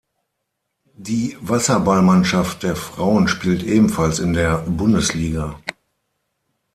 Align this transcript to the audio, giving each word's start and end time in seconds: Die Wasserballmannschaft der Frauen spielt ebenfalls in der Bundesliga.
Die 0.97 1.37
Wasserballmannschaft 1.41 2.63
der 2.63 2.75
Frauen 2.75 3.27
spielt 3.27 3.61
ebenfalls 3.61 4.17
in 4.17 4.33
der 4.33 4.57
Bundesliga. 4.61 5.61